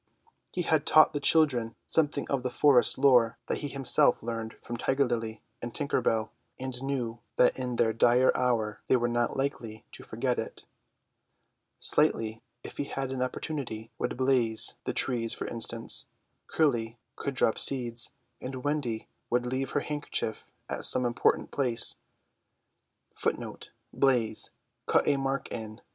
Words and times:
He 0.51 0.63
had 0.63 0.87
taught 0.87 1.13
the 1.13 1.19
children 1.19 1.75
something 1.85 2.27
of 2.27 2.41
the 2.41 2.49
forest 2.49 2.97
lore 2.97 3.37
that 3.45 3.59
he 3.59 3.67
had 3.67 3.73
himself 3.73 4.17
learned 4.23 4.55
from 4.59 4.75
Tiger 4.75 5.05
Lily 5.05 5.43
and 5.61 5.75
Tinker 5.75 6.01
Bell, 6.01 6.31
and 6.59 6.81
knew 6.81 7.19
that 7.35 7.55
in 7.55 7.75
their 7.75 7.93
dire 7.93 8.35
hour 8.35 8.81
they 8.87 8.95
were 8.95 9.07
not 9.07 9.37
likely 9.37 9.85
to 9.91 10.01
forget 10.03 10.39
it. 10.39 10.65
Slightly, 11.77 12.41
if 12.63 12.77
he 12.77 12.85
had 12.85 13.11
an 13.11 13.21
opportunity, 13.21 13.91
would 13.99 14.17
blaze 14.17 14.73
the 14.85 14.93
trees, 14.95 15.35
for 15.35 15.45
instance, 15.45 16.07
Curly 16.47 16.97
would 17.23 17.35
drop 17.35 17.59
seeds, 17.59 18.11
and 18.41 18.63
Wendy 18.63 19.07
would 19.29 19.45
leave 19.45 19.69
her 19.69 19.81
handkerchief 19.81 20.51
at 20.67 20.83
some 20.83 21.05
important 21.05 21.51
place. 21.51 21.97